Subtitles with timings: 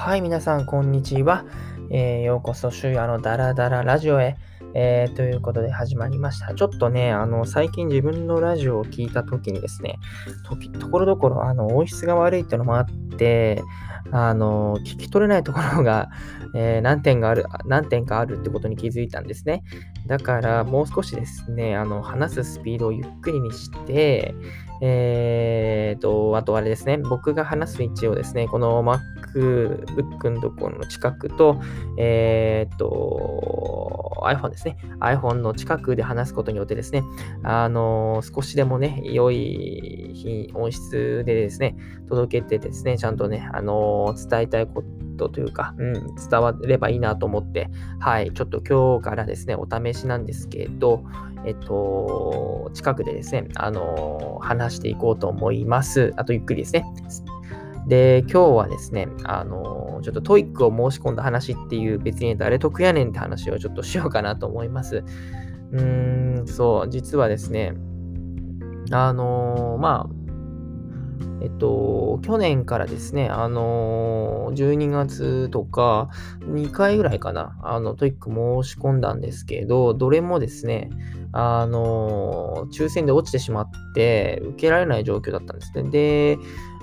[0.00, 1.44] はい、皆さん、こんにちは。
[1.90, 4.38] えー、ようこそ、週夜のダラダララジオへ。
[4.72, 6.54] えー、ということで始まりました。
[6.54, 9.98] ちょっとね、あの、最近自分のラジオを聞いたときにですね、
[10.80, 12.86] ところどころ、あの、音質が悪いっていうのもあっ
[13.18, 13.62] て、
[14.10, 16.08] あの、聞き取れないところが、
[16.54, 19.62] えー、何点がある、何点かあるってことに気づいたんですね。
[20.06, 24.34] だから、もう少しですね、あの、話すスピードをゆっくりにして、
[24.80, 31.60] えーと、あとあれですね、僕が話す位置をですね、この MacBook のところの近くと、
[31.98, 37.02] えーと、iPhone ですね、iPhone の近くで話すことによってですね、
[37.42, 41.76] あの少しでもね、良い音質でですね、
[42.08, 51.04] 届けてですね、ちゃんとね、あの伝えたいことというか、うん、伝わればいいなと思って、はい、ちょっと今日からですね、お試しなんですけど、
[51.44, 56.12] えっと、近くでですね、あの話していこうと思います。
[56.16, 56.84] あと、ゆっくりですね。
[57.86, 65.04] で、今日はですね、あのちょっと TOEICを申し込んだ話っていう別に誰得やねんって話をちょっとしようかなと思います。
[65.72, 67.74] うーん、そう、実はですね、
[68.92, 70.19] あのまあ、
[71.40, 80.90] えっと、去年からですね、あのー、12月とか、2回ぐらいかな、あの、 TOEIC申し込んだんですけど、どれもですね、
[81.32, 85.90] あのー、抽選で落ちてしまって、受けられない状況だったんですね。
[85.90, 86.38] で、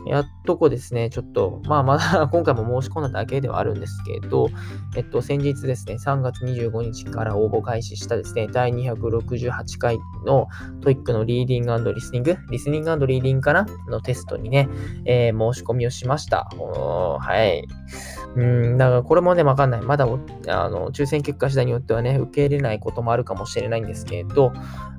[0.10, 4.50] やっとこですね、ちょっと、まあまだ 今回も申し込んだだけではあるんですけど、
[4.96, 10.48] えっと、先日ですね、3月25日から応募開始したですね、第268回の
[10.82, 14.70] TOEIC のリーディングリスニング、リスニングリーディングかなのテストにね、
[15.06, 16.50] えー、申し込みをしました。
[17.20, 17.68] はい。
[18.36, 19.82] うん、だからこれもね、わかんない。
[19.82, 20.08] まだ、あ
[20.70, 24.54] の、抽選結果次第によってはね、受けれないこともあるかもしれないんですけど、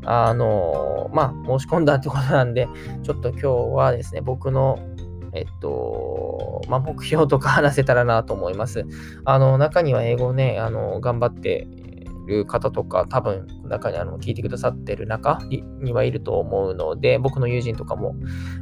[0.04, 2.68] あの、まあ、申し込んだってことなんで、
[3.02, 4.78] ちょっと今日はですね、僕の
[5.32, 8.84] えっと、まあ、目標とか話せたらなと思います。
[9.24, 11.66] あの、中には英語ね、あの、頑張って
[12.28, 15.40] る方とか、多分中にあの聞いてくださってる中
[15.80, 18.14] にはいると思うので、僕の友人とかも、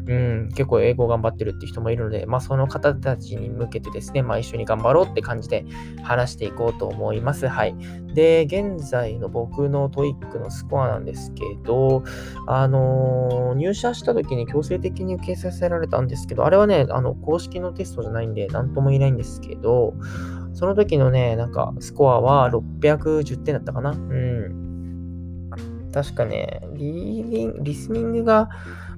[0.06, 5.66] うん、結構英語頑張ってるって人もいるので、まあ、その方たちに向けてですね、まあ、一緒に頑張ろうって感じで
[6.02, 7.48] 話していこうと思います。
[7.48, 7.76] はい。
[8.14, 12.02] で、現在の僕の TOEIC のスコアなんですけど、
[12.46, 19.94] あのー、入社した時に強制的に受けさせられたんですけど、あれはね、あの、公式のテストじゃないんで、なんとも言えないんですけど、
[20.56, 23.90] その時のね、なんか、スコアは610点だったかな。
[23.90, 25.50] うん。
[25.92, 28.48] 確かね、リーディング、リスニングが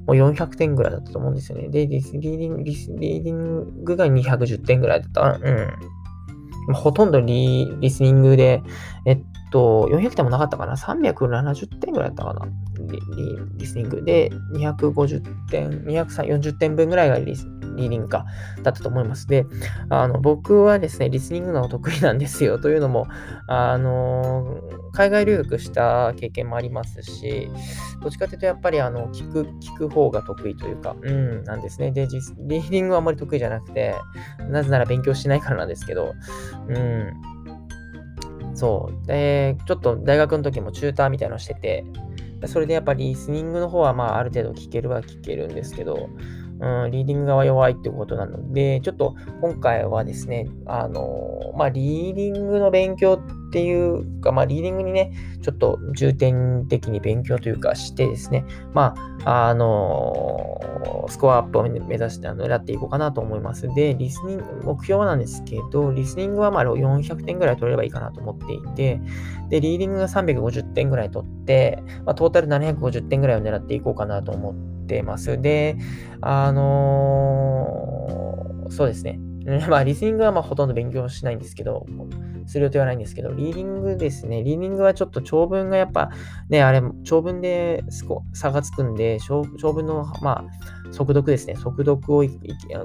[0.06, 1.68] もう400点ぐらいだったと思うんですよね。
[1.68, 5.40] で、リスリーディング、リスリーディングが210点ぐらいだった。
[5.42, 6.74] うん。
[6.74, 8.62] ほとんどリリスニングで、
[9.04, 12.46] えっと、400点もなかったかな ?370 点ぐらいだったかな？
[12.88, 13.00] リ
[13.56, 17.46] リスニングで、250点、240点分ぐらいがリス
[17.78, 18.26] リーディングか
[18.62, 19.26] だったと思います。
[19.26, 19.46] で、
[19.88, 22.58] あの僕はですね、リスニングの得意なんですよ。
[22.60, 23.06] というのも、
[23.46, 24.60] あの
[24.92, 27.48] 海外留学した経験もありますし、
[28.02, 31.92] どっちかというとやっぱりあの聞く、聞く方が得意というか、うん、なんですね。
[31.92, 33.94] で、リーディングはあまり得意じゃなくて、
[34.50, 36.14] なぜなら勉強しないからなんですけど、
[36.68, 37.12] うん、
[38.58, 39.06] そう。
[39.06, 41.84] で、ちょっと大学の時もチューターみたいなのしてて、
[42.46, 46.08] それでやっぱりリスニングの方はまあある程度聞けるは聞けるんですけど、
[46.60, 60.60] うん、リーディング側弱いってことなので、ちょっと今回はですね、あの、まあ、リーディングの勉強っていうか、まあ、リーディングにね、ちょっと重点的に勉強というかしてですね、まあ、あの、
[61.08, 63.72] スコアアップを目指してあの狙っていこうかなと思います。
[63.74, 69.00] で、リスニング、目標なんですけど、リスニングはまあ400点ぐらい取れればいいかなと思っていて、
[69.48, 75.40] で、リーディングが350点ぐらい取って、まあ、トータル750点ぐらいを狙っていこうかなと思ってます。
[75.40, 75.76] で、
[76.20, 79.20] あのー、そうですね。
[79.68, 81.86] まあ、リスニングはまほとんど勉強しないんですけど、
[82.46, 84.42] する予定はないんですけど、リーディングですね。
[84.42, 86.10] リーディングはちょっと長文がやっぱ、
[86.48, 87.84] ね、あれ、長文で
[88.32, 91.54] 差がつくんで、長文の、まあ、速読ですね。
[91.56, 92.24] 速読を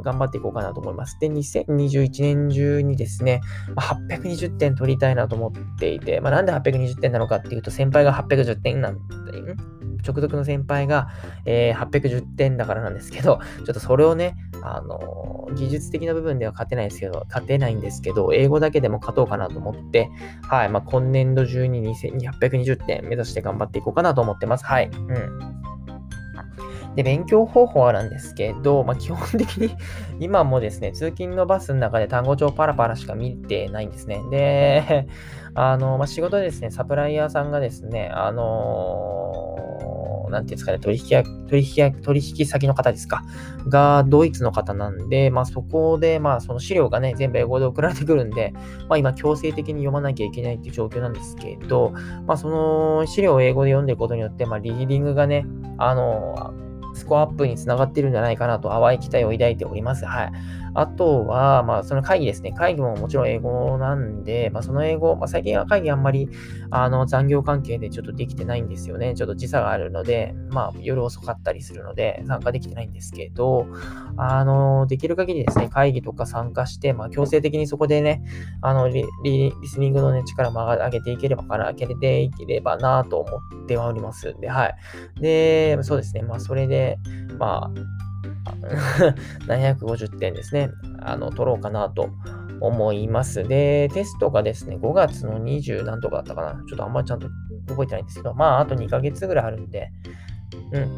[0.02, 1.18] 頑張っていこうかなと思います。
[1.20, 3.42] で、2021年中にですね、
[3.78, 9.56] 820点取りたいなと思っていて、まあ、なんで820点なのかっていうと、先輩が810点なんだよ
[10.06, 11.10] 直属の先輩が、
[11.46, 20.10] えー、810点だからなんですけど、 ちょっとそれをね、あのー、技術的な部分では勝てないですけど、勝てないんですけど、英語だけでも勝とうかなと思って、
[20.44, 24.66] はい、まあ、今年度中に2820点目指して頑張っていこうかなと思ってます。
[24.66, 24.90] はい。
[24.90, 25.64] うん。
[26.96, 29.76] で、勉強方法はなんですけど、まあ、基本的に
[30.20, 34.22] 今もですね、通勤のバスの中で単語帳パラパラしか見てないんですね。
[34.30, 35.08] で、
[35.56, 39.73] あの、まあ、仕事でですね、サプライヤーさんがですね、あの
[40.34, 43.24] なんていうんですかね、取引や、取引や、取引先の方ですか、
[43.70, 48.54] がドイツの方なんで、まあそこで、まあその資料がね、全部英語で送られてくるんで、
[48.90, 51.94] まあ今強制的に読まなきゃいけないっていう状況なんですけど、
[52.28, 55.46] まあその資料を英語で読んでることによって、まあリーディングがね、
[55.78, 56.54] あの、
[56.94, 60.06] スコアアップにつながってるんじゃないかなと淡い期待を抱いております。
[60.06, 60.32] はい。
[60.76, 62.52] あとは、まあ、その会議ですね。
[62.52, 66.30] 会議ももちろん英語なんで、まあ、その英語、まあ、最近は会議あんまり、
[66.72, 69.14] あの、残業関係でちょっとできてないんですよね。
[69.16, 73.68] ちょっと時差があるので、まあ、夜遅かったりするので、参加できてないんですけど、
[74.18, 78.24] あの、できる限りですね、会議とか参加して、まあ、強制的にそこでね、
[78.62, 84.76] あの、リリスニングのね、力も上げていければかな、上げていければなと思ってはおりますんで、はい。
[85.22, 86.98] で、そうですね、まあ、それで、
[87.38, 88.03] まあ、
[89.48, 90.70] 750点ですね、
[91.00, 92.10] あの、取ろうかなと
[92.60, 93.44] 思います。
[93.44, 96.64] で、テストがですね、5月の20何とかだったかな。
[96.68, 97.28] ちょっとあんまりちゃんと
[97.68, 99.92] 覚えてないんですけど、まあ、あと2ヶ月ぐらいあるんで、
[100.72, 100.90] うん。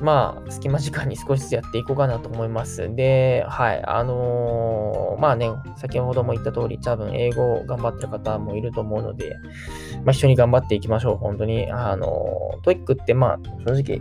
[0.00, 2.94] まあ、隙間時間に少しずつやっていこうかなと思います。
[2.94, 9.36] で、はい、あのー、まあね、先ほども言った通り、多分英語を頑張ってる方もいると思うので、
[10.04, 11.70] まあ、一緒に頑張っていきましょう、本当に。
[11.72, 13.98] あのー、 TOEIC ってまあ、正直、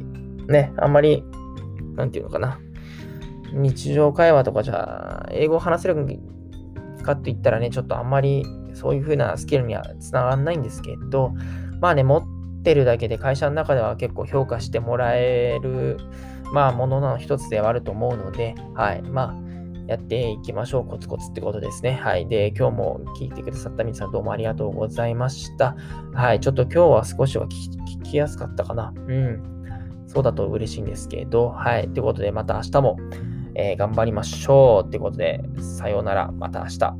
[0.48, 1.24] ね、あんまり
[1.98, 2.60] なんていうのかな。
[3.52, 5.96] 日常会話とかじゃ、英語を話せる
[7.04, 11.34] かって言ったらね、ちょっとあんまりそういう風なスキルにはつながんないんですけど、
[11.82, 15.98] まあね、持ってるだけで会社の中では結構評価してもらえる、
[16.54, 19.02] まあ、ものの一つではあると思うので、はい。
[19.02, 19.48] まあ、
[19.88, 20.86] やっていきましょう。
[20.86, 21.94] コツコツってことですね。
[21.94, 22.28] はい。
[22.28, 25.76] で、今日も聞いてくださった皆さんどうもありがとうございました。
[26.14, 26.40] はい。
[26.40, 28.94] ちょっと今日は少しは聞きやすかったかな。
[28.96, 29.57] うん。
[30.18, 31.90] そうだと嬉しいんですけど、はい。
[31.90, 32.98] ということで、また明日も、
[33.54, 34.90] えー、頑張りましょう。
[34.90, 36.32] ということで、さようなら。
[36.32, 36.96] また明日。